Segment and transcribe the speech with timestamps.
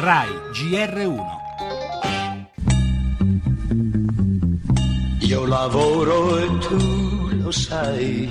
[0.00, 1.20] RAI GR1
[5.22, 8.30] Io lavoro e tu lo sai.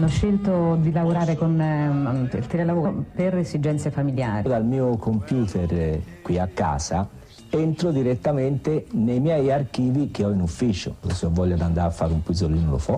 [0.00, 4.48] Ho scelto di lavorare con eh, il telelavoro per esigenze familiari.
[4.48, 7.08] Dal mio computer eh, qui a casa
[7.50, 10.98] entro direttamente nei miei archivi che ho in ufficio.
[11.08, 12.96] Se ho voglia di andare a fare un pisolino lo fa.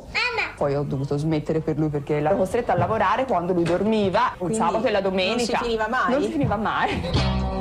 [0.58, 4.54] Poi ho dovuto smettere per lui perché ero costretta a lavorare quando lui dormiva, il
[4.54, 5.36] sabato e la domenica.
[5.36, 6.10] non si finiva mai?
[6.12, 7.59] Non si finiva mai.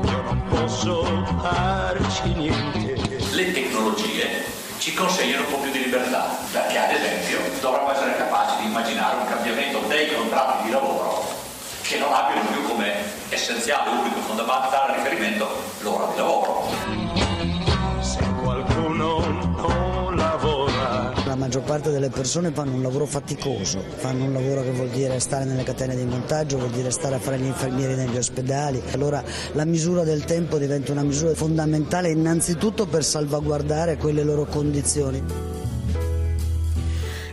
[0.50, 1.04] Posso
[1.42, 2.96] farci niente.
[3.32, 4.44] le tecnologie
[4.80, 9.18] ci consegnano un po' più di libertà, perché ad esempio dovremmo essere capaci di immaginare
[9.18, 11.28] un cambiamento dei contratti di lavoro
[11.82, 12.94] che non abbiano più come
[13.30, 14.79] essenziale, unico, fondamentale
[21.40, 25.46] maggior parte delle persone fanno un lavoro faticoso, fanno un lavoro che vuol dire stare
[25.46, 28.82] nelle catene di montaggio, vuol dire stare a fare gli infermieri negli ospedali.
[28.92, 35.24] Allora la misura del tempo diventa una misura fondamentale innanzitutto per salvaguardare quelle loro condizioni.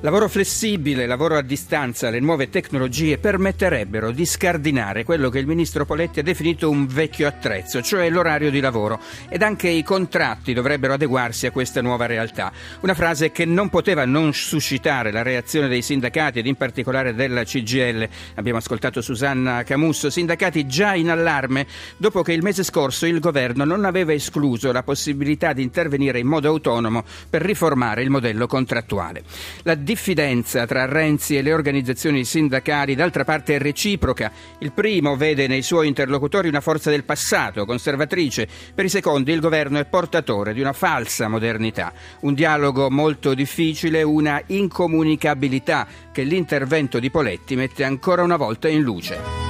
[0.07, 5.85] Lavoro flessibile, lavoro a distanza, le nuove tecnologie permetterebbero di scardinare quello che il ministro
[5.85, 10.93] Poletti ha definito un vecchio attrezzo, cioè l'orario di lavoro, ed anche i contratti dovrebbero
[10.93, 12.53] adeguarsi a questa nuova realtà.
[12.83, 17.43] Una frase che non poteva non suscitare la reazione dei sindacati ed in particolare della
[17.43, 18.09] CGL.
[18.37, 23.65] Abbiamo ascoltato Susanna Camusso, sindacati già in allarme dopo che il mese scorso il governo
[23.65, 29.25] non aveva escluso la possibilità di intervenire in modo autonomo per riformare il modello contrattuale.
[29.65, 34.30] La diffidenza tra Renzi e le organizzazioni sindacali d'altra parte è reciproca.
[34.58, 39.41] Il primo vede nei suoi interlocutori una forza del passato, conservatrice, per i secondi il
[39.41, 46.98] governo è portatore di una falsa modernità, un dialogo molto difficile, una incomunicabilità che l'intervento
[46.98, 49.45] di Poletti mette ancora una volta in luce.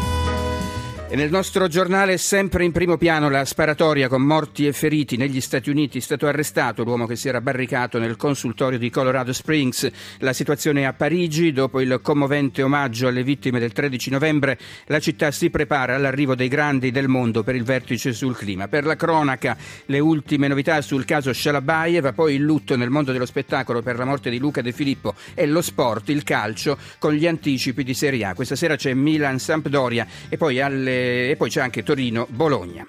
[1.09, 5.41] E nel nostro giornale sempre in primo piano la sparatoria con morti e feriti negli
[5.41, 5.99] Stati Uniti.
[5.99, 9.89] È stato arrestato l'uomo che si era barricato nel consultorio di Colorado Springs.
[10.19, 11.53] La situazione a Parigi.
[11.53, 16.49] Dopo il commovente omaggio alle vittime del 13 novembre, la città si prepara all'arrivo dei
[16.49, 18.67] grandi del mondo per il vertice sul clima.
[18.67, 23.27] Per la cronaca, le ultime novità sul caso Shalabayeva, poi il lutto nel mondo dello
[23.27, 27.29] spettacolo per la morte di Luca De Filippo e lo sport, il calcio, con gli
[27.29, 28.35] anticipi di Serie A.
[28.35, 30.95] Questa sera c'è Milan-Sampdoria e poi alle
[31.31, 32.87] e poi c'è anche Torino-Bologna.